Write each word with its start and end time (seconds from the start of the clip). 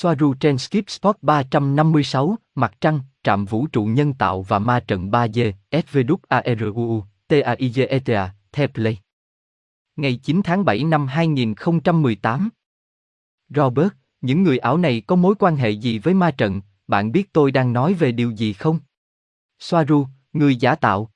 Soaru 0.00 0.34
trên 0.34 0.58
Skip 0.58 0.90
Spot 0.90 1.16
356, 1.22 2.36
Mặt 2.54 2.74
Trăng, 2.80 3.00
Trạm 3.22 3.44
Vũ 3.44 3.66
trụ 3.66 3.84
Nhân 3.84 4.14
tạo 4.14 4.42
và 4.42 4.58
Ma 4.58 4.80
trận 4.80 5.10
3D, 5.10 5.52
SVWARUU, 5.70 7.02
TAIGETA, 7.28 8.34
Teplay. 8.52 8.98
Ngày 9.96 10.20
9 10.22 10.40
tháng 10.44 10.64
7 10.64 10.84
năm 10.84 11.06
2018. 11.06 12.48
Robert, 13.48 13.88
những 14.20 14.42
người 14.42 14.58
ảo 14.58 14.76
này 14.76 15.02
có 15.06 15.16
mối 15.16 15.34
quan 15.38 15.56
hệ 15.56 15.70
gì 15.70 15.98
với 15.98 16.14
ma 16.14 16.30
trận, 16.30 16.60
bạn 16.86 17.12
biết 17.12 17.32
tôi 17.32 17.52
đang 17.52 17.72
nói 17.72 17.94
về 17.94 18.12
điều 18.12 18.30
gì 18.30 18.52
không? 18.52 18.78
Soaru, 19.58 20.06
người 20.32 20.56
giả 20.56 20.74
tạo. 20.74 21.10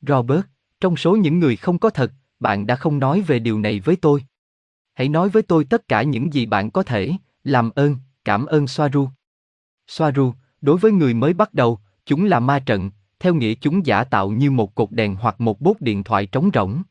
Robert, 0.00 0.44
trong 0.80 0.96
số 0.96 1.16
những 1.16 1.38
người 1.38 1.56
không 1.56 1.78
có 1.78 1.90
thật, 1.90 2.12
bạn 2.40 2.66
đã 2.66 2.76
không 2.76 2.98
nói 2.98 3.20
về 3.20 3.38
điều 3.38 3.58
này 3.58 3.80
với 3.80 3.96
tôi. 3.96 4.24
Hãy 4.92 5.08
nói 5.08 5.28
với 5.28 5.42
tôi 5.42 5.64
tất 5.64 5.88
cả 5.88 6.02
những 6.02 6.32
gì 6.32 6.46
bạn 6.46 6.70
có 6.70 6.82
thể, 6.82 7.12
làm 7.44 7.70
ơn, 7.70 7.96
cảm 8.24 8.46
ơn 8.46 8.66
Soaru. 8.66 9.08
Soaru, 9.86 10.32
đối 10.60 10.78
với 10.78 10.92
người 10.92 11.14
mới 11.14 11.34
bắt 11.34 11.54
đầu, 11.54 11.78
chúng 12.06 12.24
là 12.24 12.40
ma 12.40 12.58
trận, 12.58 12.90
theo 13.18 13.34
nghĩa 13.34 13.54
chúng 13.54 13.86
giả 13.86 14.04
tạo 14.04 14.30
như 14.30 14.50
một 14.50 14.74
cột 14.74 14.90
đèn 14.90 15.14
hoặc 15.14 15.40
một 15.40 15.60
bốt 15.60 15.80
điện 15.80 16.04
thoại 16.04 16.26
trống 16.26 16.50
rỗng. 16.54 16.82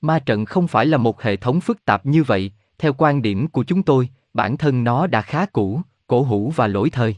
Ma 0.00 0.18
trận 0.18 0.44
không 0.44 0.68
phải 0.68 0.86
là 0.86 0.98
một 0.98 1.22
hệ 1.22 1.36
thống 1.36 1.60
phức 1.60 1.84
tạp 1.84 2.06
như 2.06 2.22
vậy, 2.22 2.52
theo 2.78 2.92
quan 2.98 3.22
điểm 3.22 3.48
của 3.48 3.64
chúng 3.64 3.82
tôi, 3.82 4.08
bản 4.34 4.56
thân 4.56 4.84
nó 4.84 5.06
đã 5.06 5.22
khá 5.22 5.46
cũ, 5.46 5.80
cổ 6.06 6.22
hủ 6.22 6.52
và 6.56 6.66
lỗi 6.66 6.90
thời. 6.90 7.16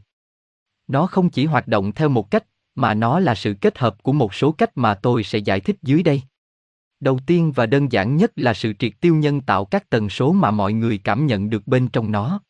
Nó 0.89 1.07
không 1.07 1.31
chỉ 1.31 1.47
hoạt 1.47 1.69
động 1.69 1.93
theo 1.93 2.09
một 2.09 2.31
cách, 2.31 2.45
mà 2.75 2.95
nó 2.95 3.21
là 3.21 3.35
sự 3.35 3.55
kết 3.61 3.79
hợp 3.79 4.03
của 4.03 4.13
một 4.13 4.35
số 4.35 4.53
cách 4.53 4.71
mà 4.75 4.95
tôi 4.95 5.25
sẽ 5.25 5.39
giải 5.39 5.61
thích 5.61 5.77
dưới 5.83 6.03
đây. 6.03 6.23
Đầu 7.01 7.19
tiên 7.27 7.53
và 7.53 7.67
đơn 7.67 7.93
giản 7.93 8.17
nhất 8.17 8.33
là 8.37 8.55
sự 8.55 8.73
triệt 8.79 8.93
tiêu 9.01 9.15
nhân 9.15 9.41
tạo 9.41 9.65
các 9.65 9.91
tần 9.91 10.09
số 10.09 10.33
mà 10.33 10.51
mọi 10.51 10.73
người 10.73 10.99
cảm 10.99 11.27
nhận 11.27 11.51
được 11.51 11.67
bên 11.67 11.89
trong 11.89 12.13
nó. 12.13 12.41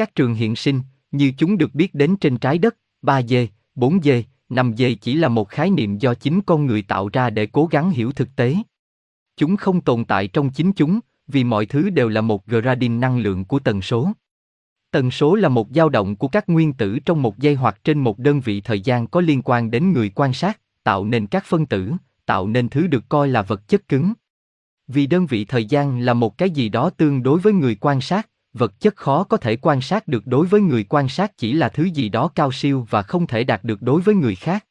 Các 0.00 0.14
trường 0.14 0.34
hiện 0.34 0.56
sinh, 0.56 0.80
như 1.10 1.32
chúng 1.38 1.58
được 1.58 1.74
biết 1.74 1.94
đến 1.94 2.16
trên 2.16 2.38
trái 2.38 2.58
đất, 2.58 2.76
3D, 3.02 3.46
4D, 3.74 4.22
5D 4.50 4.96
chỉ 5.00 5.14
là 5.14 5.28
một 5.28 5.48
khái 5.48 5.70
niệm 5.70 5.98
do 5.98 6.14
chính 6.14 6.40
con 6.40 6.66
người 6.66 6.82
tạo 6.82 7.08
ra 7.12 7.30
để 7.30 7.46
cố 7.46 7.66
gắng 7.66 7.90
hiểu 7.90 8.12
thực 8.12 8.36
tế. 8.36 8.56
Chúng 9.36 9.56
không 9.56 9.80
tồn 9.80 10.04
tại 10.04 10.28
trong 10.28 10.50
chính 10.50 10.72
chúng, 10.72 11.00
vì 11.26 11.44
mọi 11.44 11.66
thứ 11.66 11.90
đều 11.90 12.08
là 12.08 12.20
một 12.20 12.46
gradient 12.46 13.00
năng 13.00 13.18
lượng 13.18 13.44
của 13.44 13.58
tần 13.58 13.82
số. 13.82 14.12
Tần 14.90 15.10
số 15.10 15.34
là 15.34 15.48
một 15.48 15.68
dao 15.74 15.88
động 15.88 16.16
của 16.16 16.28
các 16.28 16.48
nguyên 16.48 16.72
tử 16.72 16.98
trong 16.98 17.22
một 17.22 17.38
giây 17.38 17.54
hoặc 17.54 17.80
trên 17.84 17.98
một 17.98 18.18
đơn 18.18 18.40
vị 18.40 18.60
thời 18.60 18.80
gian 18.80 19.06
có 19.06 19.20
liên 19.20 19.42
quan 19.44 19.70
đến 19.70 19.92
người 19.92 20.10
quan 20.14 20.32
sát, 20.32 20.60
tạo 20.82 21.04
nên 21.04 21.26
các 21.26 21.44
phân 21.44 21.66
tử, 21.66 21.92
tạo 22.26 22.46
nên 22.46 22.68
thứ 22.68 22.86
được 22.86 23.08
coi 23.08 23.28
là 23.28 23.42
vật 23.42 23.68
chất 23.68 23.88
cứng. 23.88 24.12
Vì 24.88 25.06
đơn 25.06 25.26
vị 25.26 25.44
thời 25.44 25.64
gian 25.64 26.00
là 26.00 26.14
một 26.14 26.38
cái 26.38 26.50
gì 26.50 26.68
đó 26.68 26.90
tương 26.90 27.22
đối 27.22 27.40
với 27.40 27.52
người 27.52 27.74
quan 27.74 28.00
sát, 28.00 28.29
vật 28.52 28.80
chất 28.80 28.96
khó 28.96 29.24
có 29.24 29.36
thể 29.36 29.56
quan 29.56 29.80
sát 29.80 30.08
được 30.08 30.26
đối 30.26 30.46
với 30.46 30.60
người 30.60 30.84
quan 30.84 31.08
sát 31.08 31.36
chỉ 31.36 31.52
là 31.52 31.68
thứ 31.68 31.84
gì 31.84 32.08
đó 32.08 32.28
cao 32.34 32.52
siêu 32.52 32.86
và 32.90 33.02
không 33.02 33.26
thể 33.26 33.44
đạt 33.44 33.64
được 33.64 33.82
đối 33.82 34.00
với 34.00 34.14
người 34.14 34.34
khác. 34.34 34.66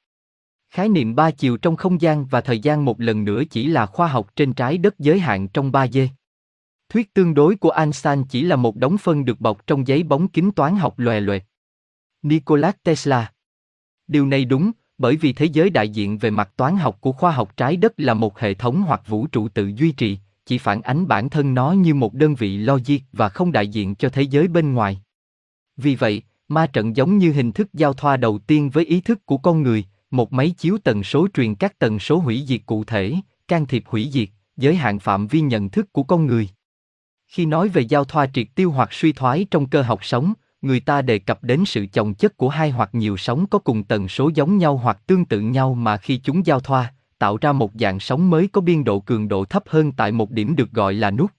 Khái 0.69 0.89
niệm 0.89 1.15
ba 1.15 1.31
chiều 1.31 1.57
trong 1.57 1.75
không 1.75 2.01
gian 2.01 2.25
và 2.25 2.41
thời 2.41 2.59
gian 2.59 2.85
một 2.85 3.01
lần 3.01 3.23
nữa 3.23 3.43
chỉ 3.49 3.67
là 3.67 3.85
khoa 3.85 4.07
học 4.07 4.35
trên 4.35 4.53
trái 4.53 4.77
đất 4.77 4.99
giới 4.99 5.19
hạn 5.19 5.47
trong 5.47 5.71
3 5.71 5.87
d. 5.87 5.97
Thuyết 6.89 7.13
tương 7.13 7.33
đối 7.33 7.55
của 7.55 7.69
Einstein 7.69 8.23
chỉ 8.23 8.41
là 8.41 8.55
một 8.55 8.75
đống 8.75 8.97
phân 8.97 9.25
được 9.25 9.41
bọc 9.41 9.67
trong 9.67 9.87
giấy 9.87 10.03
bóng 10.03 10.27
kính 10.27 10.51
toán 10.51 10.75
học 10.75 10.99
lòe 10.99 11.19
loẹt. 11.19 11.43
Nikola 12.21 12.71
Tesla 12.83 13.31
Điều 14.07 14.25
này 14.25 14.45
đúng, 14.45 14.71
bởi 14.97 15.15
vì 15.15 15.33
thế 15.33 15.45
giới 15.45 15.69
đại 15.69 15.89
diện 15.89 16.17
về 16.17 16.29
mặt 16.29 16.49
toán 16.55 16.77
học 16.77 16.97
của 17.01 17.11
khoa 17.11 17.31
học 17.31 17.57
trái 17.57 17.75
đất 17.75 17.93
là 17.97 18.13
một 18.13 18.39
hệ 18.39 18.53
thống 18.53 18.81
hoặc 18.81 19.07
vũ 19.07 19.27
trụ 19.27 19.47
tự 19.47 19.71
duy 19.75 19.91
trì, 19.91 20.17
chỉ 20.49 20.57
phản 20.57 20.81
ánh 20.81 21.07
bản 21.07 21.29
thân 21.29 21.53
nó 21.53 21.71
như 21.71 21.93
một 21.93 22.13
đơn 22.13 22.35
vị 22.35 22.57
logic 22.57 22.97
và 23.13 23.29
không 23.29 23.51
đại 23.51 23.67
diện 23.67 23.95
cho 23.95 24.09
thế 24.09 24.21
giới 24.21 24.47
bên 24.47 24.73
ngoài. 24.73 25.01
Vì 25.77 25.95
vậy, 25.95 26.21
ma 26.47 26.67
trận 26.67 26.95
giống 26.95 27.17
như 27.17 27.31
hình 27.31 27.51
thức 27.51 27.73
giao 27.73 27.93
thoa 27.93 28.17
đầu 28.17 28.39
tiên 28.39 28.69
với 28.69 28.85
ý 28.85 29.01
thức 29.01 29.25
của 29.25 29.37
con 29.37 29.63
người, 29.63 29.85
một 30.11 30.33
máy 30.33 30.53
chiếu 30.57 30.77
tần 30.83 31.03
số 31.03 31.27
truyền 31.33 31.55
các 31.55 31.79
tần 31.79 31.99
số 31.99 32.17
hủy 32.17 32.43
diệt 32.47 32.61
cụ 32.65 32.83
thể, 32.83 33.15
can 33.47 33.65
thiệp 33.65 33.83
hủy 33.87 34.09
diệt, 34.11 34.29
giới 34.57 34.75
hạn 34.75 34.99
phạm 34.99 35.27
vi 35.27 35.41
nhận 35.41 35.69
thức 35.69 35.93
của 35.93 36.03
con 36.03 36.25
người. 36.25 36.49
Khi 37.27 37.45
nói 37.45 37.69
về 37.69 37.81
giao 37.81 38.05
thoa 38.05 38.27
triệt 38.33 38.47
tiêu 38.55 38.71
hoặc 38.71 38.93
suy 38.93 39.11
thoái 39.11 39.45
trong 39.51 39.69
cơ 39.69 39.81
học 39.81 39.99
sống, 40.05 40.33
người 40.61 40.79
ta 40.79 41.01
đề 41.01 41.19
cập 41.19 41.43
đến 41.43 41.65
sự 41.65 41.85
chồng 41.93 42.13
chất 42.13 42.37
của 42.37 42.49
hai 42.49 42.71
hoặc 42.71 42.89
nhiều 42.93 43.17
sóng 43.17 43.47
có 43.47 43.59
cùng 43.59 43.83
tần 43.83 44.07
số 44.07 44.31
giống 44.35 44.57
nhau 44.57 44.77
hoặc 44.77 45.07
tương 45.07 45.25
tự 45.25 45.41
nhau 45.41 45.73
mà 45.73 45.97
khi 45.97 46.17
chúng 46.17 46.45
giao 46.45 46.59
thoa, 46.59 46.93
tạo 47.19 47.37
ra 47.41 47.51
một 47.51 47.71
dạng 47.79 47.99
sóng 47.99 48.29
mới 48.29 48.47
có 48.47 48.61
biên 48.61 48.83
độ 48.83 48.99
cường 48.99 49.27
độ 49.27 49.45
thấp 49.45 49.63
hơn 49.67 49.91
tại 49.91 50.11
một 50.11 50.31
điểm 50.31 50.55
được 50.55 50.71
gọi 50.71 50.93
là 50.93 51.11
nút. 51.11 51.31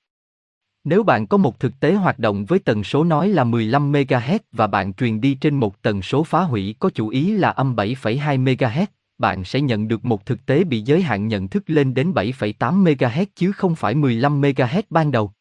Nếu 0.84 1.02
bạn 1.02 1.26
có 1.26 1.36
một 1.36 1.60
thực 1.60 1.80
tế 1.80 1.94
hoạt 1.94 2.18
động 2.18 2.44
với 2.44 2.58
tần 2.58 2.84
số 2.84 3.04
nói 3.04 3.28
là 3.28 3.44
15 3.44 3.92
MHz 3.92 4.38
và 4.52 4.66
bạn 4.66 4.92
truyền 4.94 5.20
đi 5.20 5.34
trên 5.34 5.54
một 5.54 5.82
tần 5.82 6.02
số 6.02 6.24
phá 6.24 6.42
hủy 6.42 6.74
có 6.78 6.90
chủ 6.90 7.08
ý 7.08 7.32
là 7.32 7.50
âm 7.50 7.74
7,2 7.76 8.44
MHz, 8.44 8.86
bạn 9.18 9.44
sẽ 9.44 9.60
nhận 9.60 9.88
được 9.88 10.04
một 10.04 10.26
thực 10.26 10.46
tế 10.46 10.64
bị 10.64 10.80
giới 10.80 11.02
hạn 11.02 11.28
nhận 11.28 11.48
thức 11.48 11.62
lên 11.66 11.94
đến 11.94 12.12
7,8 12.12 12.84
MHz 12.84 13.26
chứ 13.36 13.52
không 13.52 13.74
phải 13.74 13.94
15 13.94 14.40
MHz 14.40 14.82
ban 14.90 15.10
đầu. 15.10 15.32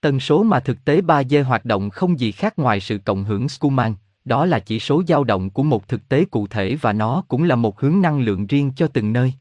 Tần 0.00 0.20
số 0.20 0.42
mà 0.42 0.60
thực 0.60 0.84
tế 0.84 1.00
3D 1.00 1.44
hoạt 1.44 1.64
động 1.64 1.90
không 1.90 2.20
gì 2.20 2.32
khác 2.32 2.58
ngoài 2.58 2.80
sự 2.80 2.98
cộng 2.98 3.24
hưởng 3.24 3.48
Schumann, 3.48 3.94
đó 4.24 4.46
là 4.46 4.58
chỉ 4.58 4.80
số 4.80 5.02
dao 5.08 5.24
động 5.24 5.50
của 5.50 5.62
một 5.62 5.88
thực 5.88 6.08
tế 6.08 6.24
cụ 6.24 6.46
thể 6.46 6.76
và 6.80 6.92
nó 6.92 7.22
cũng 7.28 7.42
là 7.42 7.56
một 7.56 7.80
hướng 7.80 8.00
năng 8.00 8.20
lượng 8.20 8.46
riêng 8.46 8.72
cho 8.76 8.86
từng 8.86 9.12
nơi. 9.12 9.32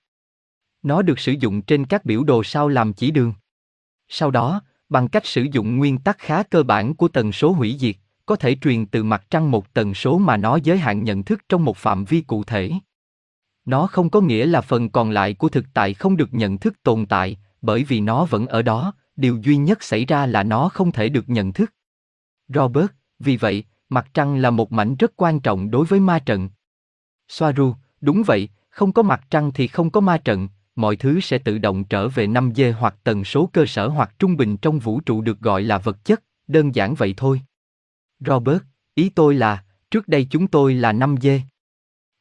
Nó 0.85 1.01
được 1.01 1.19
sử 1.19 1.31
dụng 1.31 1.62
trên 1.62 1.85
các 1.85 2.06
biểu 2.06 2.23
đồ 2.23 2.44
sao 2.44 2.68
làm 2.68 2.94
chỉ 2.94 3.12
đường. 3.12 3.34
Sau 4.07 4.31
đó, 4.31 4.62
bằng 4.90 5.07
cách 5.07 5.25
sử 5.25 5.47
dụng 5.51 5.78
nguyên 5.78 5.97
tắc 5.97 6.18
khá 6.18 6.44
cơ 6.44 6.63
bản 6.63 6.96
của 6.96 7.07
tần 7.07 7.31
số 7.31 7.51
hủy 7.51 7.75
diệt, 7.79 7.96
có 8.25 8.35
thể 8.35 8.56
truyền 8.62 8.85
từ 8.85 9.03
mặt 9.03 9.25
trăng 9.29 9.51
một 9.51 9.73
tần 9.73 9.94
số 9.94 10.18
mà 10.18 10.38
nó 10.38 10.56
giới 10.63 10.78
hạn 10.78 11.03
nhận 11.03 11.23
thức 11.23 11.41
trong 11.50 11.66
một 11.66 11.78
phạm 11.78 12.06
vi 12.06 12.22
cụ 12.22 12.44
thể. 12.44 12.72
Nó 13.66 13.88
không 13.88 14.09
có 14.09 14.22
nghĩa 14.22 14.46
là 14.46 14.62
phần 14.62 14.90
còn 14.90 15.12
lại 15.12 15.34
của 15.34 15.50
thực 15.50 15.66
tại 15.73 15.94
không 15.94 16.18
được 16.18 16.34
nhận 16.34 16.57
thức 16.57 16.84
tồn 16.84 17.06
tại, 17.06 17.38
bởi 17.62 17.84
vì 17.84 18.02
nó 18.02 18.25
vẫn 18.25 18.47
ở 18.47 18.62
đó, 18.62 18.94
điều 19.16 19.38
duy 19.38 19.57
nhất 19.57 19.84
xảy 19.84 20.06
ra 20.06 20.25
là 20.25 20.44
nó 20.44 20.69
không 20.69 20.91
thể 20.91 21.09
được 21.09 21.29
nhận 21.29 21.53
thức. 21.53 21.73
Robert, 22.47 22.91
vì 23.19 23.38
vậy, 23.38 23.63
mặt 23.90 24.07
trăng 24.13 24.35
là 24.35 24.50
một 24.50 24.72
mảnh 24.72 24.96
rất 24.96 25.13
quan 25.16 25.40
trọng 25.40 25.72
đối 25.72 25.85
với 25.85 26.00
ma 26.00 26.19
trận. 26.19 26.50
Soaru, 27.28 27.73
đúng 28.02 28.23
vậy, 28.23 28.50
không 28.69 28.91
có 28.91 29.02
mặt 29.02 29.22
trăng 29.29 29.52
thì 29.53 29.67
không 29.67 29.90
có 29.90 30.02
ma 30.02 30.17
trận, 30.17 30.47
mọi 30.75 30.96
thứ 30.96 31.19
sẽ 31.19 31.38
tự 31.38 31.58
động 31.58 31.84
trở 31.84 32.08
về 32.08 32.28
5G 32.28 32.74
hoặc 32.74 32.96
tần 33.03 33.24
số 33.24 33.50
cơ 33.53 33.66
sở 33.66 33.88
hoặc 33.88 34.16
trung 34.19 34.38
bình 34.38 34.58
trong 34.58 34.80
vũ 34.80 35.00
trụ 35.00 35.22
được 35.22 35.40
gọi 35.40 35.63
là 35.63 35.78
vật 35.78 36.06
chất, 36.06 36.24
đơn 36.47 36.75
giản 36.75 36.96
vậy 36.96 37.13
thôi. 37.18 37.41
Robert, 38.19 38.62
ý 38.96 39.09
tôi 39.09 39.35
là, 39.35 39.64
trước 39.91 40.08
đây 40.08 40.28
chúng 40.30 40.47
tôi 40.47 40.74
là 40.74 40.94
5G. 40.94 41.40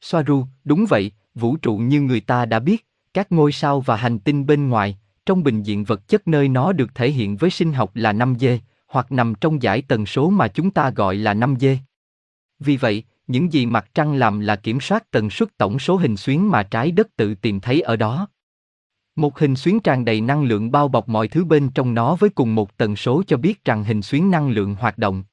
Soaru, 0.01 0.47
đúng 0.65 0.87
vậy, 0.89 1.13
vũ 1.35 1.57
trụ 1.57 1.77
như 1.77 2.01
người 2.01 2.21
ta 2.21 2.47
đã 2.47 2.59
biết, 2.59 2.87
các 3.15 3.33
ngôi 3.33 3.53
sao 3.53 3.81
và 3.81 3.97
hành 3.97 4.19
tinh 4.19 4.47
bên 4.47 4.69
ngoài, 4.69 4.99
trong 5.27 5.43
bình 5.43 5.63
diện 5.63 5.85
vật 5.85 6.09
chất 6.09 6.29
nơi 6.29 6.49
nó 6.49 6.73
được 6.73 6.95
thể 6.95 7.11
hiện 7.11 7.37
với 7.37 7.51
sinh 7.51 7.73
học 7.73 7.91
là 7.95 8.13
5G, 8.13 8.59
hoặc 8.89 9.13
nằm 9.13 9.35
trong 9.41 9.63
giải 9.63 9.83
tần 9.83 10.07
số 10.07 10.31
mà 10.31 10.49
chúng 10.49 10.71
ta 10.71 10.91
gọi 10.91 11.17
là 11.17 11.35
5G. 11.35 11.77
Vì 12.59 12.77
vậy, 12.77 13.05
những 13.27 13.53
gì 13.53 13.67
mặt 13.67 13.89
trăng 13.95 14.15
làm 14.15 14.41
là 14.41 14.57
kiểm 14.57 14.81
soát 14.81 15.11
tần 15.11 15.31
suất 15.31 15.57
tổng 15.57 15.79
số 15.79 15.97
hình 15.97 16.17
xuyến 16.17 16.51
mà 16.51 16.63
trái 16.63 16.91
đất 16.91 17.17
tự 17.17 17.35
tìm 17.35 17.61
thấy 17.61 17.81
ở 17.81 17.97
đó. 17.97 18.29
Một 19.17 19.39
hình 19.39 19.57
xuyến 19.57 19.81
tràn 19.81 20.05
đầy 20.05 20.21
năng 20.21 20.45
lượng 20.45 20.71
bao 20.71 20.89
bọc 20.89 21.09
mọi 21.09 21.29
thứ 21.29 21.45
bên 21.45 21.71
trong 21.75 21.95
nó 21.95 22.17
với 22.17 22.31
cùng 22.31 22.55
một 22.55 22.77
tần 22.77 22.97
số 22.97 23.23
cho 23.27 23.37
biết 23.37 23.65
rằng 23.65 23.85
hình 23.85 24.03
xuyến 24.03 24.31
năng 24.31 24.49
lượng 24.49 24.75
hoạt 24.75 24.99
động. 24.99 25.25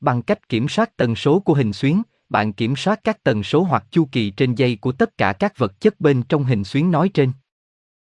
Bằng 0.00 0.22
cách 0.22 0.48
kiểm 0.48 0.68
soát 0.68 0.96
tần 0.96 1.16
số 1.16 1.40
của 1.40 1.54
hình 1.54 1.72
xuyến, 1.72 2.02
bạn 2.28 2.52
kiểm 2.52 2.76
soát 2.76 3.00
các 3.04 3.22
tần 3.24 3.42
số 3.42 3.62
hoặc 3.62 3.84
chu 3.90 4.08
kỳ 4.12 4.30
trên 4.30 4.54
dây 4.54 4.76
của 4.76 4.92
tất 4.92 5.18
cả 5.18 5.32
các 5.32 5.58
vật 5.58 5.80
chất 5.80 6.00
bên 6.00 6.22
trong 6.22 6.44
hình 6.44 6.64
xuyến 6.64 6.90
nói 6.90 7.08
trên. 7.14 7.32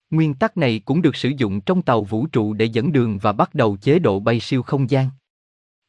Nguyên 0.09 0.33
tắc 0.33 0.57
này 0.57 0.81
cũng 0.85 1.01
được 1.01 1.15
sử 1.15 1.29
dụng 1.37 1.61
trong 1.61 1.81
tàu 1.81 2.03
vũ 2.03 2.27
trụ 2.27 2.53
để 2.53 2.65
dẫn 2.65 2.91
đường 2.91 3.17
và 3.17 3.31
bắt 3.31 3.55
đầu 3.55 3.77
chế 3.77 3.99
độ 3.99 4.19
bay 4.19 4.39
siêu 4.39 4.63
không 4.63 4.89
gian. 4.89 5.09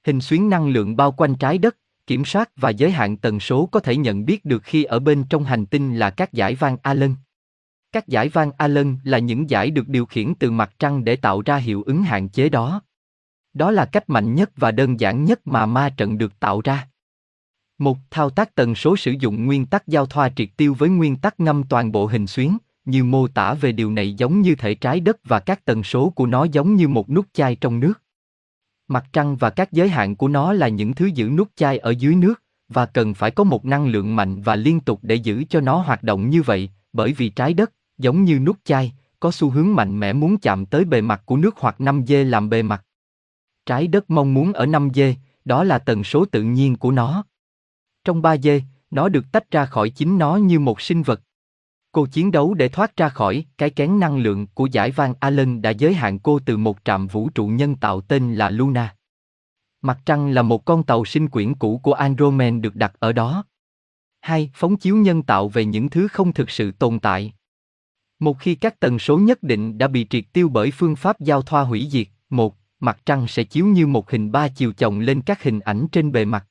Hình 0.07 0.21
xuyến 0.21 0.51
năng 0.51 0.69
lượng 0.69 0.97
bao 0.97 1.13
quanh 1.13 1.35
trái 1.35 1.59
đất, 1.59 1.77
kiểm 2.07 2.25
soát 2.25 2.51
và 2.57 2.71
giới 2.71 2.91
hạn 2.91 3.17
tần 3.17 3.41
số 3.41 3.67
có 3.67 3.81
thể 3.81 3.97
nhận 3.97 4.25
biết 4.25 4.45
được 4.45 4.63
khi 4.63 4.85
ở 4.85 4.99
bên 4.99 5.25
trong 5.31 5.45
hành 5.45 5.67
tinh 5.67 5.97
là 5.97 6.11
các 6.11 6.33
giải 6.33 6.55
van 6.55 6.77
Allen. 6.83 7.15
Các 7.95 8.09
giải 8.09 8.29
van 8.29 8.51
Allen 8.59 8.97
là 9.05 9.19
những 9.19 9.51
giải 9.51 9.71
được 9.71 9.89
điều 9.89 10.07
khiển 10.07 10.35
từ 10.35 10.51
mặt 10.51 10.71
trăng 10.79 11.05
để 11.05 11.17
tạo 11.17 11.43
ra 11.43 11.57
hiệu 11.57 11.83
ứng 11.83 12.03
hạn 12.03 12.29
chế 12.29 12.49
đó. 12.49 12.83
Đó 13.53 13.71
là 13.71 13.85
cách 13.85 14.11
mạnh 14.11 14.35
nhất 14.35 14.51
và 14.57 14.71
đơn 14.71 15.01
giản 15.01 15.25
nhất 15.25 15.47
mà 15.47 15.67
ma 15.67 15.91
trận 15.97 16.19
được 16.19 16.41
tạo 16.41 16.61
ra. 16.65 16.89
Một 17.79 17.99
thao 18.11 18.31
tác 18.31 18.55
tần 18.55 18.75
số 18.75 18.97
sử 18.97 19.15
dụng 19.21 19.47
nguyên 19.47 19.67
tắc 19.67 19.87
giao 19.87 20.07
thoa 20.07 20.29
triệt 20.37 20.49
tiêu 20.57 20.75
với 20.79 20.89
nguyên 20.89 21.17
tắc 21.17 21.41
ngâm 21.41 21.63
toàn 21.63 21.93
bộ 21.93 22.07
hình 22.07 22.27
xuyến, 22.27 22.59
như 22.85 23.05
mô 23.05 23.29
tả 23.29 23.55
về 23.55 23.73
điều 23.73 23.91
này 23.91 24.15
giống 24.15 24.41
như 24.41 24.55
thể 24.55 24.75
trái 24.75 25.01
đất 25.01 25.17
và 25.25 25.41
các 25.41 25.65
tần 25.65 25.83
số 25.83 26.11
của 26.11 26.27
nó 26.27 26.45
giống 26.45 26.75
như 26.75 26.89
một 26.89 27.11
nút 27.11 27.27
chai 27.33 27.57
trong 27.57 27.81
nước. 27.81 28.03
Mặt 28.89 29.05
trăng 29.13 29.37
và 29.37 29.51
các 29.51 29.73
giới 29.73 29.89
hạn 29.89 30.17
của 30.17 30.29
nó 30.29 30.53
là 30.53 30.69
những 30.69 30.95
thứ 30.95 31.07
giữ 31.07 31.29
nút 31.29 31.49
chai 31.57 31.79
ở 31.79 31.91
dưới 31.91 32.15
nước, 32.15 32.43
và 32.69 32.87
cần 32.87 33.15
phải 33.15 33.31
có 33.31 33.45
một 33.45 33.65
năng 33.65 33.87
lượng 33.87 34.17
mạnh 34.17 34.43
và 34.43 34.57
liên 34.57 34.81
tục 34.81 34.99
để 35.03 35.15
giữ 35.15 35.45
cho 35.49 35.61
nó 35.61 35.77
hoạt 35.77 36.03
động 36.03 36.31
như 36.31 36.43
vậy, 36.43 36.71
bởi 36.93 37.13
vì 37.13 37.29
trái 37.29 37.55
đất, 37.55 37.73
giống 37.99 38.25
như 38.25 38.39
nút 38.39 38.57
chai, 38.65 38.93
có 39.21 39.31
xu 39.31 39.51
hướng 39.51 39.75
mạnh 39.75 40.01
mẽ 40.01 40.13
muốn 40.13 40.39
chạm 40.39 40.67
tới 40.67 40.85
bề 40.85 41.01
mặt 41.01 41.23
của 41.25 41.37
nước 41.37 41.55
hoặc 41.59 41.81
5 41.81 42.05
dê 42.07 42.25
làm 42.25 42.49
bề 42.49 42.63
mặt. 42.63 42.85
Trái 43.67 43.87
đất 43.87 44.11
mong 44.11 44.35
muốn 44.35 44.53
ở 44.53 44.67
5 44.67 44.89
dê, 44.95 45.15
đó 45.45 45.65
là 45.65 45.79
tần 45.79 46.05
số 46.05 46.25
tự 46.25 46.43
nhiên 46.43 46.77
của 46.77 46.91
nó. 46.91 47.25
Trong 48.05 48.23
3G, 48.23 48.61
nó 48.91 49.09
được 49.09 49.25
tách 49.33 49.51
ra 49.51 49.67
khỏi 49.67 49.91
chính 49.91 50.19
nó 50.19 50.37
như 50.37 50.61
một 50.61 50.81
sinh 50.81 51.03
vật. 51.03 51.21
Cô 51.93 52.07
chiến 52.07 52.31
đấu 52.31 52.55
để 52.55 52.69
thoát 52.69 52.97
ra 52.97 53.09
khỏi 53.09 53.45
cái 53.59 53.71
kén 53.71 54.01
năng 54.01 54.17
lượng 54.17 54.47
của 54.47 54.67
giải 54.67 54.91
van 54.91 55.15
Allen 55.21 55.63
đã 55.63 55.71
giới 55.71 55.95
hạn 55.95 56.19
cô 56.19 56.39
từ 56.47 56.57
một 56.57 56.79
trạm 56.85 57.07
vũ 57.07 57.29
trụ 57.29 57.47
nhân 57.47 57.77
tạo 57.77 58.01
tên 58.01 58.35
là 58.35 58.51
Luna. 58.51 58.97
Mặt 59.83 59.99
trăng 60.07 60.31
là 60.31 60.43
một 60.43 60.65
con 60.65 60.83
tàu 60.83 61.05
sinh 61.05 61.29
quyển 61.29 61.55
cũ 61.55 61.81
của 61.83 61.93
Andromen 61.93 62.61
được 62.61 62.77
đặt 62.77 62.93
ở 62.99 63.13
đó. 63.13 63.45
Hai, 64.21 64.51
phóng 64.55 64.77
chiếu 64.77 64.97
nhân 64.97 65.23
tạo 65.23 65.49
về 65.49 65.65
những 65.65 65.89
thứ 65.89 66.09
không 66.09 66.33
thực 66.33 66.51
sự 66.51 66.71
tồn 66.71 66.99
tại. 66.99 67.33
Một 68.25 68.39
khi 68.39 68.55
các 68.55 68.81
tần 68.81 68.99
số 68.99 69.19
nhất 69.19 69.43
định 69.43 69.79
đã 69.79 69.89
bị 69.89 70.07
triệt 70.11 70.25
tiêu 70.33 70.49
bởi 70.49 70.71
phương 70.71 70.97
pháp 70.97 71.21
giao 71.21 71.43
thoa 71.43 71.63
hủy 71.63 71.89
diệt, 71.91 72.07
một, 72.31 72.57
mặt 72.81 72.99
trăng 73.07 73.27
sẽ 73.29 73.45
chiếu 73.45 73.67
như 73.67 73.87
một 73.87 74.11
hình 74.11 74.33
ba 74.33 74.49
chiều 74.49 74.73
chồng 74.73 75.01
lên 75.01 75.23
các 75.23 75.43
hình 75.43 75.61
ảnh 75.61 75.87
trên 75.93 76.13
bề 76.13 76.25
mặt. 76.25 76.47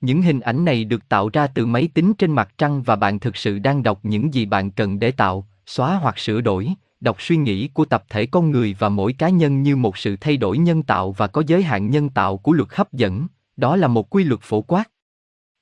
Những 0.00 0.22
hình 0.22 0.40
ảnh 0.40 0.64
này 0.64 0.84
được 0.84 1.08
tạo 1.08 1.30
ra 1.32 1.46
từ 1.46 1.66
máy 1.66 1.88
tính 1.94 2.14
trên 2.14 2.32
mặt 2.32 2.54
trăng 2.58 2.82
và 2.82 2.96
bạn 2.96 3.18
thực 3.18 3.36
sự 3.36 3.58
đang 3.58 3.82
đọc 3.82 4.00
những 4.02 4.34
gì 4.34 4.46
bạn 4.46 4.70
cần 4.70 4.98
để 4.98 5.10
tạo, 5.10 5.48
xóa 5.66 5.96
hoặc 5.96 6.18
sửa 6.18 6.40
đổi, 6.40 6.68
đọc 7.00 7.16
suy 7.22 7.36
nghĩ 7.36 7.68
của 7.68 7.84
tập 7.84 8.04
thể 8.08 8.26
con 8.26 8.50
người 8.50 8.76
và 8.78 8.88
mỗi 8.88 9.12
cá 9.12 9.28
nhân 9.28 9.62
như 9.62 9.76
một 9.76 9.98
sự 9.98 10.16
thay 10.20 10.36
đổi 10.36 10.58
nhân 10.58 10.82
tạo 10.82 11.12
và 11.12 11.26
có 11.26 11.42
giới 11.46 11.62
hạn 11.62 11.90
nhân 11.90 12.08
tạo 12.08 12.36
của 12.36 12.52
luật 12.52 12.68
hấp 12.72 12.92
dẫn, 12.92 13.26
đó 13.56 13.76
là 13.76 13.88
một 13.88 14.10
quy 14.10 14.24
luật 14.24 14.40
phổ 14.42 14.60
quát. 14.60 14.90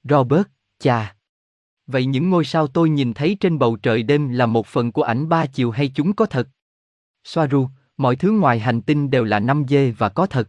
Robert, 0.04 0.46
cha. 0.80 1.14
Vậy 1.86 2.04
những 2.04 2.30
ngôi 2.30 2.44
sao 2.44 2.66
tôi 2.66 2.90
nhìn 2.90 3.14
thấy 3.14 3.36
trên 3.40 3.58
bầu 3.58 3.76
trời 3.76 4.02
đêm 4.02 4.28
là 4.28 4.46
một 4.46 4.66
phần 4.66 4.92
của 4.92 5.02
ảnh 5.02 5.28
ba 5.28 5.46
chiều 5.46 5.70
hay 5.70 5.88
chúng 5.88 6.12
có 6.12 6.26
thật? 6.26 6.48
Soaru, 7.24 7.68
mọi 7.96 8.16
thứ 8.16 8.30
ngoài 8.30 8.58
hành 8.58 8.82
tinh 8.82 9.10
đều 9.10 9.24
là 9.24 9.40
5D 9.40 9.92
và 9.98 10.08
có 10.08 10.26
thật. 10.26 10.48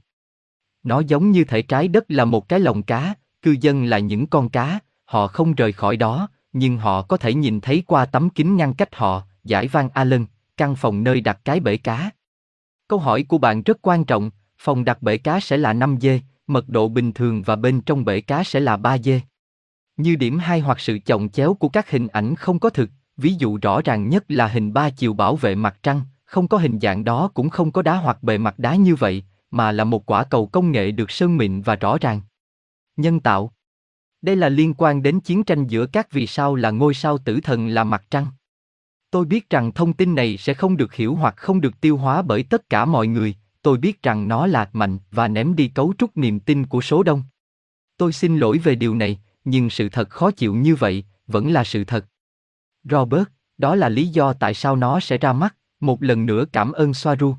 Nó 0.83 0.99
giống 0.99 1.31
như 1.31 1.43
thể 1.43 1.61
trái 1.61 1.87
đất 1.87 2.03
là 2.07 2.25
một 2.25 2.49
cái 2.49 2.59
lồng 2.59 2.83
cá, 2.83 3.13
cư 3.41 3.55
dân 3.61 3.85
là 3.85 3.99
những 3.99 4.27
con 4.27 4.49
cá, 4.49 4.79
họ 5.05 5.27
không 5.27 5.53
rời 5.53 5.71
khỏi 5.71 5.97
đó, 5.97 6.27
nhưng 6.53 6.77
họ 6.77 7.01
có 7.01 7.17
thể 7.17 7.33
nhìn 7.33 7.61
thấy 7.61 7.83
qua 7.87 8.05
tấm 8.05 8.29
kính 8.29 8.55
ngăn 8.55 8.73
cách 8.73 8.95
họ, 8.95 9.23
giải 9.43 9.67
vang 9.67 9.89
Allen, 9.89 10.25
căn 10.57 10.75
phòng 10.75 11.03
nơi 11.03 11.21
đặt 11.21 11.39
cái 11.45 11.59
bể 11.59 11.77
cá. 11.77 12.09
Câu 12.87 12.99
hỏi 12.99 13.23
của 13.23 13.37
bạn 13.37 13.63
rất 13.63 13.77
quan 13.81 14.05
trọng, 14.05 14.31
phòng 14.57 14.85
đặt 14.85 15.01
bể 15.01 15.17
cá 15.17 15.39
sẽ 15.39 15.57
là 15.57 15.73
5D, 15.73 16.19
mật 16.47 16.69
độ 16.69 16.89
bình 16.89 17.11
thường 17.11 17.41
và 17.41 17.55
bên 17.55 17.81
trong 17.81 18.05
bể 18.05 18.21
cá 18.21 18.43
sẽ 18.43 18.59
là 18.59 18.77
3D. 18.77 19.19
Như 19.97 20.15
điểm 20.15 20.39
hai 20.39 20.59
hoặc 20.59 20.79
sự 20.79 20.99
chồng 21.05 21.29
chéo 21.29 21.53
của 21.53 21.69
các 21.69 21.89
hình 21.89 22.07
ảnh 22.07 22.35
không 22.35 22.59
có 22.59 22.69
thực, 22.69 22.89
ví 23.17 23.33
dụ 23.33 23.57
rõ 23.61 23.81
ràng 23.81 24.09
nhất 24.09 24.23
là 24.27 24.47
hình 24.47 24.73
ba 24.73 24.89
chiều 24.89 25.13
bảo 25.13 25.35
vệ 25.35 25.55
mặt 25.55 25.77
trăng, 25.83 26.01
không 26.25 26.47
có 26.47 26.57
hình 26.57 26.79
dạng 26.79 27.03
đó 27.03 27.31
cũng 27.33 27.49
không 27.49 27.71
có 27.71 27.81
đá 27.81 27.95
hoặc 27.95 28.23
bề 28.23 28.37
mặt 28.37 28.59
đá 28.59 28.75
như 28.75 28.95
vậy, 28.95 29.23
mà 29.51 29.71
là 29.71 29.83
một 29.83 30.05
quả 30.05 30.23
cầu 30.23 30.47
công 30.47 30.71
nghệ 30.71 30.91
được 30.91 31.11
sơn 31.11 31.37
mịn 31.37 31.61
và 31.61 31.75
rõ 31.75 31.97
ràng. 32.01 32.21
Nhân 32.97 33.19
tạo 33.19 33.51
Đây 34.21 34.35
là 34.35 34.49
liên 34.49 34.73
quan 34.73 35.03
đến 35.03 35.19
chiến 35.19 35.43
tranh 35.43 35.67
giữa 35.67 35.85
các 35.85 36.11
vì 36.11 36.27
sao 36.27 36.55
là 36.55 36.71
ngôi 36.71 36.93
sao 36.93 37.17
tử 37.17 37.39
thần 37.43 37.67
là 37.67 37.83
mặt 37.83 38.03
trăng. 38.11 38.25
Tôi 39.11 39.25
biết 39.25 39.49
rằng 39.49 39.71
thông 39.71 39.93
tin 39.93 40.15
này 40.15 40.37
sẽ 40.37 40.53
không 40.53 40.77
được 40.77 40.93
hiểu 40.93 41.15
hoặc 41.15 41.37
không 41.37 41.61
được 41.61 41.81
tiêu 41.81 41.97
hóa 41.97 42.21
bởi 42.21 42.43
tất 42.43 42.69
cả 42.69 42.85
mọi 42.85 43.07
người, 43.07 43.35
tôi 43.61 43.77
biết 43.77 44.03
rằng 44.03 44.27
nó 44.27 44.47
lạc 44.47 44.75
mạnh 44.75 44.97
và 45.11 45.27
ném 45.27 45.55
đi 45.55 45.67
cấu 45.67 45.93
trúc 45.97 46.17
niềm 46.17 46.39
tin 46.39 46.65
của 46.65 46.81
số 46.81 47.03
đông. 47.03 47.23
Tôi 47.97 48.13
xin 48.13 48.37
lỗi 48.37 48.57
về 48.57 48.75
điều 48.75 48.95
này, 48.95 49.19
nhưng 49.45 49.69
sự 49.69 49.89
thật 49.89 50.09
khó 50.09 50.31
chịu 50.31 50.55
như 50.55 50.75
vậy, 50.75 51.03
vẫn 51.27 51.51
là 51.51 51.63
sự 51.63 51.83
thật. 51.83 52.05
Robert, 52.83 53.23
đó 53.57 53.75
là 53.75 53.89
lý 53.89 54.07
do 54.07 54.33
tại 54.33 54.53
sao 54.53 54.75
nó 54.75 54.99
sẽ 54.99 55.17
ra 55.17 55.33
mắt, 55.33 55.55
một 55.79 56.03
lần 56.03 56.25
nữa 56.25 56.45
cảm 56.51 56.71
ơn 56.71 56.93
Soaru. 56.93 57.35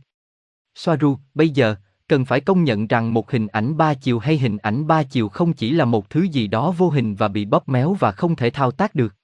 Soaru, 0.75 1.19
bây 1.35 1.49
giờ, 1.49 1.75
cần 2.09 2.25
phải 2.25 2.41
công 2.41 2.65
nhận 2.65 2.87
rằng 2.87 3.15
một 3.15 3.31
hình 3.31 3.47
ảnh 3.47 3.77
ba 3.77 3.95
chiều 3.95 4.19
hay 4.19 4.39
hình 4.39 4.57
ảnh 4.57 4.87
ba 4.87 5.03
chiều 5.03 5.29
không 5.29 5.53
chỉ 5.53 5.71
là 5.71 5.85
một 5.85 6.11
thứ 6.11 6.23
gì 6.23 6.47
đó 6.47 6.71
vô 6.71 6.91
hình 6.91 7.15
và 7.15 7.29
bị 7.29 7.45
bóp 7.45 7.69
méo 7.69 7.95
và 7.95 8.13
không 8.13 8.37
thể 8.37 8.51
thao 8.51 8.71
tác 8.71 8.95
được. 8.95 9.15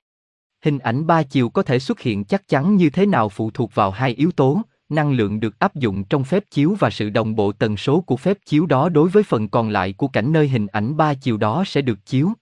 Hình 0.65 0.79
ảnh 0.79 1.07
ba 1.07 1.23
chiều 1.23 1.49
có 1.49 1.63
thể 1.63 1.79
xuất 1.79 2.01
hiện 2.01 2.25
chắc 2.25 2.49
chắn 2.49 2.77
như 2.77 2.91
thế 2.91 3.07
nào 3.07 3.29
phụ 3.29 3.51
thuộc 3.51 3.75
vào 3.75 3.91
hai 3.91 4.15
yếu 4.15 4.31
tố, 4.31 4.63
năng 4.89 5.13
lượng 5.13 5.41
được 5.41 5.59
áp 5.59 5.75
dụng 5.75 6.05
trong 6.05 6.25
phép 6.25 6.45
chiếu 6.51 6.77
và 6.79 6.91
sự 6.91 7.11
đồng 7.11 7.35
bộ 7.35 7.53
tần 7.53 7.77
số 7.77 8.01
của 8.01 8.17
phép 8.17 8.39
chiếu 8.47 8.67
đó 8.67 8.89
đối 8.89 9.09
với 9.09 9.23
phần 9.23 9.49
còn 9.49 9.69
lại 9.69 9.93
của 9.93 10.09
cảnh 10.09 10.33
nơi 10.33 10.49
hình 10.49 10.67
ảnh 10.67 10.97
ba 10.97 11.15
chiều 11.15 11.37
đó 11.37 11.65
sẽ 11.67 11.83
được 11.83 12.07
chiếu. 12.07 12.33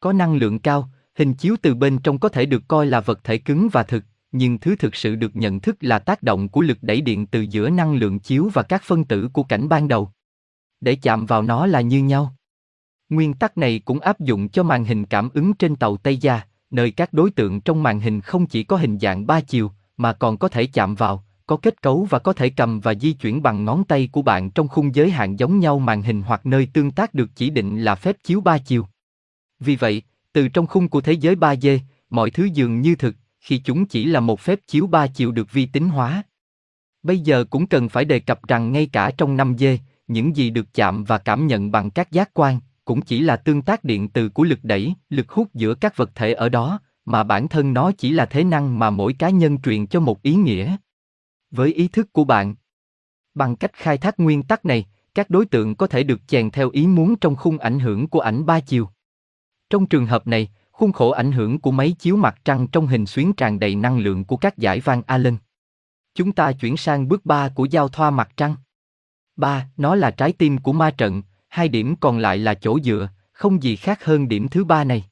Có 0.00 0.12
năng 0.12 0.34
lượng 0.34 0.58
cao, 0.58 0.88
hình 1.14 1.34
chiếu 1.34 1.56
từ 1.62 1.74
bên 1.74 1.98
trong 1.98 2.18
có 2.18 2.28
thể 2.28 2.46
được 2.46 2.62
coi 2.68 2.86
là 2.86 3.00
vật 3.00 3.24
thể 3.24 3.38
cứng 3.38 3.68
và 3.72 3.82
thực, 3.82 4.04
nhưng 4.32 4.58
thứ 4.58 4.76
thực 4.76 4.94
sự 4.94 5.14
được 5.14 5.36
nhận 5.36 5.60
thức 5.60 5.76
là 5.80 5.98
tác 5.98 6.22
động 6.22 6.48
của 6.48 6.60
lực 6.60 6.78
đẩy 6.82 7.00
điện 7.00 7.26
từ 7.26 7.40
giữa 7.40 7.70
năng 7.70 7.94
lượng 7.94 8.18
chiếu 8.18 8.50
và 8.54 8.62
các 8.62 8.82
phân 8.82 9.04
tử 9.04 9.28
của 9.32 9.42
cảnh 9.42 9.68
ban 9.68 9.88
đầu. 9.88 10.10
Để 10.80 10.94
chạm 10.94 11.26
vào 11.26 11.42
nó 11.42 11.66
là 11.66 11.80
như 11.80 12.02
nhau. 12.02 12.34
Nguyên 13.08 13.34
tắc 13.34 13.58
này 13.58 13.80
cũng 13.84 14.00
áp 14.00 14.20
dụng 14.20 14.48
cho 14.48 14.62
màn 14.62 14.84
hình 14.84 15.04
cảm 15.04 15.30
ứng 15.34 15.54
trên 15.54 15.76
tàu 15.76 15.96
Tây 15.96 16.16
Gia, 16.16 16.40
nơi 16.70 16.90
các 16.90 17.12
đối 17.12 17.30
tượng 17.30 17.60
trong 17.60 17.82
màn 17.82 18.00
hình 18.00 18.20
không 18.20 18.46
chỉ 18.46 18.64
có 18.64 18.76
hình 18.76 18.98
dạng 18.98 19.26
ba 19.26 19.40
chiều, 19.40 19.70
mà 19.96 20.12
còn 20.12 20.38
có 20.38 20.48
thể 20.48 20.66
chạm 20.66 20.94
vào, 20.94 21.24
có 21.46 21.56
kết 21.56 21.82
cấu 21.82 22.06
và 22.10 22.18
có 22.18 22.32
thể 22.32 22.50
cầm 22.50 22.80
và 22.80 22.94
di 22.94 23.12
chuyển 23.12 23.42
bằng 23.42 23.64
ngón 23.64 23.84
tay 23.84 24.08
của 24.12 24.22
bạn 24.22 24.50
trong 24.50 24.68
khung 24.68 24.94
giới 24.94 25.10
hạn 25.10 25.38
giống 25.38 25.58
nhau 25.58 25.78
màn 25.78 26.02
hình 26.02 26.22
hoặc 26.22 26.46
nơi 26.46 26.68
tương 26.72 26.90
tác 26.90 27.14
được 27.14 27.30
chỉ 27.34 27.50
định 27.50 27.84
là 27.84 27.94
phép 27.94 28.16
chiếu 28.24 28.40
ba 28.40 28.58
chiều. 28.58 28.86
Vì 29.60 29.76
vậy, 29.76 30.02
từ 30.32 30.48
trong 30.48 30.66
khung 30.66 30.88
của 30.88 31.00
thế 31.00 31.12
giới 31.12 31.34
3D, 31.34 31.78
mọi 32.10 32.30
thứ 32.30 32.44
dường 32.44 32.80
như 32.80 32.94
thực, 32.94 33.14
khi 33.40 33.58
chúng 33.58 33.86
chỉ 33.86 34.04
là 34.04 34.20
một 34.20 34.40
phép 34.40 34.60
chiếu 34.66 34.86
ba 34.86 35.06
chiều 35.06 35.32
được 35.32 35.52
vi 35.52 35.66
tính 35.66 35.88
hóa. 35.88 36.22
Bây 37.02 37.18
giờ 37.18 37.44
cũng 37.50 37.66
cần 37.66 37.88
phải 37.88 38.04
đề 38.04 38.20
cập 38.20 38.48
rằng 38.48 38.72
ngay 38.72 38.86
cả 38.86 39.10
trong 39.18 39.36
5D, 39.36 39.78
những 40.08 40.36
gì 40.36 40.50
được 40.50 40.74
chạm 40.74 41.04
và 41.04 41.18
cảm 41.18 41.46
nhận 41.46 41.70
bằng 41.70 41.90
các 41.90 42.12
giác 42.12 42.30
quan, 42.34 42.60
cũng 42.84 43.00
chỉ 43.00 43.20
là 43.20 43.36
tương 43.36 43.62
tác 43.62 43.84
điện 43.84 44.08
từ 44.08 44.28
của 44.28 44.44
lực 44.44 44.58
đẩy, 44.62 44.94
lực 45.10 45.30
hút 45.30 45.54
giữa 45.54 45.74
các 45.74 45.96
vật 45.96 46.10
thể 46.14 46.32
ở 46.32 46.48
đó, 46.48 46.80
mà 47.04 47.24
bản 47.24 47.48
thân 47.48 47.74
nó 47.74 47.92
chỉ 47.92 48.10
là 48.10 48.26
thế 48.26 48.44
năng 48.44 48.78
mà 48.78 48.90
mỗi 48.90 49.12
cá 49.12 49.30
nhân 49.30 49.58
truyền 49.58 49.86
cho 49.86 50.00
một 50.00 50.22
ý 50.22 50.34
nghĩa. 50.34 50.76
Với 51.50 51.72
ý 51.72 51.88
thức 51.88 52.12
của 52.12 52.24
bạn, 52.24 52.54
bằng 53.34 53.56
cách 53.56 53.72
khai 53.72 53.98
thác 53.98 54.20
nguyên 54.20 54.42
tắc 54.42 54.64
này, 54.64 54.86
các 55.14 55.30
đối 55.30 55.46
tượng 55.46 55.74
có 55.74 55.86
thể 55.86 56.02
được 56.02 56.20
chèn 56.26 56.50
theo 56.50 56.70
ý 56.70 56.86
muốn 56.86 57.16
trong 57.16 57.36
khung 57.36 57.58
ảnh 57.58 57.80
hưởng 57.80 58.08
của 58.08 58.20
ảnh 58.20 58.46
ba 58.46 58.60
chiều. 58.60 58.88
Trong 59.70 59.86
trường 59.86 60.06
hợp 60.06 60.26
này, 60.26 60.48
khuôn 60.70 60.92
khổ 60.92 61.10
ảnh 61.10 61.32
hưởng 61.32 61.58
của 61.58 61.70
máy 61.70 61.94
chiếu 61.98 62.16
mặt 62.16 62.40
trăng 62.44 62.66
trong 62.66 62.86
hình 62.86 63.06
xuyến 63.06 63.32
tràn 63.32 63.58
đầy 63.58 63.74
năng 63.74 63.98
lượng 63.98 64.24
của 64.24 64.36
các 64.36 64.58
giải 64.58 64.80
van 64.80 65.02
Allen. 65.06 65.36
Chúng 66.14 66.32
ta 66.32 66.52
chuyển 66.52 66.76
sang 66.76 67.08
bước 67.08 67.26
3 67.26 67.48
của 67.48 67.64
giao 67.64 67.88
thoa 67.88 68.10
mặt 68.10 68.30
trăng. 68.36 68.56
3. 69.36 69.68
Nó 69.76 69.94
là 69.94 70.10
trái 70.10 70.32
tim 70.32 70.58
của 70.58 70.72
ma 70.72 70.90
trận, 70.90 71.22
hai 71.48 71.68
điểm 71.68 71.96
còn 71.96 72.18
lại 72.18 72.38
là 72.38 72.54
chỗ 72.54 72.80
dựa, 72.80 73.08
không 73.32 73.62
gì 73.62 73.76
khác 73.76 74.04
hơn 74.04 74.28
điểm 74.28 74.48
thứ 74.48 74.64
ba 74.64 74.84
này. 74.84 75.04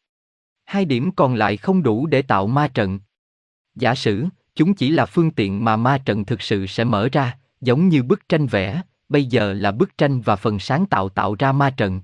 Hai 0.65 0.84
điểm 0.84 1.10
còn 1.13 1.34
lại 1.34 1.56
không 1.56 1.82
đủ 1.82 2.06
để 2.06 2.22
tạo 2.22 2.46
ma 2.46 2.69
trận. 2.69 3.01
Giả 3.75 3.94
sử, 3.94 4.25
chúng 4.55 4.75
chỉ 4.75 4.91
là 4.91 5.06
phương 5.06 5.31
tiện 5.31 5.65
mà 5.65 5.77
ma 5.77 5.98
trận 5.98 6.25
thực 6.25 6.43
sự 6.43 6.67
sẽ 6.67 6.84
mở 6.84 7.08
ra, 7.13 7.39
giống 7.60 7.89
như 7.89 8.03
bức 8.03 8.29
tranh 8.29 8.46
vẽ, 8.46 8.82
bây 9.08 9.25
giờ 9.25 9.53
là 9.53 9.72
bức 9.72 9.98
tranh 9.98 10.20
và 10.20 10.36
phần 10.36 10.58
sáng 10.58 10.86
tạo 10.86 11.08
tạo 11.08 11.34
ra 11.39 11.53
ma 11.53 11.70
trận. 11.70 12.01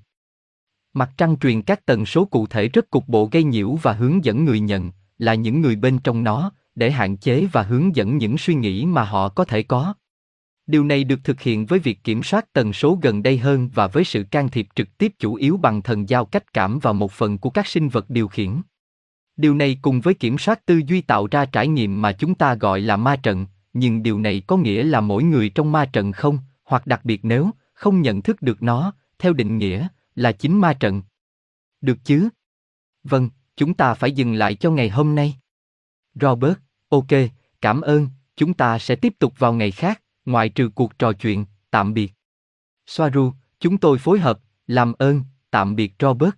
Mặt 0.95 1.11
trăng 1.17 1.37
truyền 1.39 1.63
các 1.63 1.87
tần 1.87 2.07
số 2.07 2.25
cụ 2.25 2.47
thể 2.47 2.69
rất 2.69 2.91
cục 2.91 3.09
bộ 3.09 3.29
gây 3.33 3.45
nhiễu 3.45 3.75
và 3.83 3.93
hướng 3.93 4.25
dẫn 4.25 4.45
người 4.45 4.61
nhận, 4.61 4.91
là 5.19 5.35
những 5.35 5.61
người 5.61 5.77
bên 5.77 5.99
trong 5.99 6.25
nó, 6.25 6.53
để 6.75 6.91
hạn 6.91 7.17
chế 7.17 7.47
và 7.53 7.63
hướng 7.63 7.97
dẫn 7.97 8.19
những 8.19 8.39
suy 8.39 8.55
nghĩ 8.55 8.87
mà 8.87 9.05
họ 9.05 9.29
có 9.29 9.45
thể 9.45 9.63
có. 9.63 9.95
Điều 10.67 10.85
này 10.85 11.05
được 11.05 11.21
thực 11.25 11.41
hiện 11.41 11.67
với 11.67 11.79
việc 11.79 12.05
kiểm 12.05 12.23
soát 12.23 12.53
tần 12.53 12.73
số 12.73 12.99
gần 13.03 13.23
đây 13.23 13.39
hơn 13.39 13.71
và 13.75 13.87
với 13.87 14.05
sự 14.05 14.25
can 14.31 14.49
thiệp 14.49 14.69
trực 14.75 14.99
tiếp 14.99 15.13
chủ 15.19 15.35
yếu 15.35 15.57
bằng 15.57 15.83
thần 15.83 16.09
giao 16.09 16.25
cách 16.25 16.53
cảm 16.53 16.79
vào 16.79 16.95
một 16.95 17.13
phần 17.13 17.39
của 17.39 17.51
các 17.51 17.67
sinh 17.67 17.89
vật 17.89 18.11
điều 18.11 18.29
khiển. 18.29 18.63
Điều 19.37 19.55
này 19.55 19.79
cùng 19.83 20.01
với 20.01 20.15
kiểm 20.15 20.39
soát 20.39 20.67
tư 20.67 20.81
duy 20.87 21.01
tạo 21.01 21.29
ra 21.31 21.45
trải 21.45 21.69
nghiệm 21.69 22.03
mà 22.03 22.13
chúng 22.13 22.35
ta 22.35 22.55
gọi 22.55 22.81
là 22.81 22.97
ma 22.97 23.17
trận, 23.17 23.47
nhưng 23.73 24.03
điều 24.03 24.19
này 24.19 24.43
có 24.47 24.57
nghĩa 24.57 24.83
là 24.83 25.01
mỗi 25.01 25.23
người 25.23 25.49
trong 25.49 25.73
ma 25.73 25.85
trận 25.85 26.13
không, 26.13 26.39
hoặc 26.65 26.87
đặc 26.87 27.05
biệt 27.05 27.21
nếu 27.25 27.51
không 27.75 28.03
nhận 28.03 28.23
thức 28.23 28.43
được 28.43 28.63
nó, 28.63 28.93
theo 29.19 29.33
định 29.33 29.59
nghĩa, 29.59 29.89
là 30.15 30.33
chính 30.33 30.61
ma 30.61 30.73
trận. 30.73 31.03
Được 31.81 31.99
chứ? 32.05 32.29
Vâng, 33.05 33.31
chúng 33.57 33.75
ta 33.75 33.95
phải 33.95 34.13
dừng 34.13 34.35
lại 34.35 34.55
cho 34.55 34.71
ngày 34.71 34.89
hôm 34.89 35.15
nay. 35.15 35.37
Robert, 36.15 36.59
ok, 36.89 37.07
cảm 37.61 37.81
ơn, 37.81 38.09
chúng 38.37 38.55
ta 38.55 38.79
sẽ 38.79 38.97
tiếp 38.97 39.15
tục 39.19 39.39
vào 39.39 39.53
ngày 39.53 39.71
khác, 39.71 40.03
ngoại 40.25 40.49
trừ 40.49 40.71
cuộc 40.75 40.99
trò 40.99 41.13
chuyện, 41.13 41.45
tạm 41.71 41.95
biệt. 41.95 42.13
Soaru, 42.87 43.33
chúng 43.61 43.79
tôi 43.79 43.99
phối 43.99 44.21
hợp, 44.21 44.41
làm 44.67 44.93
ơn, 44.99 45.23
tạm 45.51 45.77
biệt 45.77 45.95
Robert. 45.99 46.35